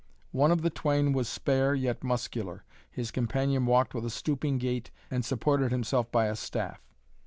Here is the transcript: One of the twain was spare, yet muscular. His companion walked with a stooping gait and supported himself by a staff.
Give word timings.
One 0.31 0.49
of 0.49 0.63
the 0.63 0.71
twain 0.71 1.13
was 1.13 1.29
spare, 1.29 1.75
yet 1.75 2.03
muscular. 2.03 2.63
His 2.89 3.11
companion 3.11 3.67
walked 3.67 3.93
with 3.93 4.03
a 4.03 4.09
stooping 4.09 4.57
gait 4.57 4.89
and 5.11 5.23
supported 5.23 5.71
himself 5.71 6.11
by 6.11 6.25
a 6.25 6.35
staff. 6.35 6.81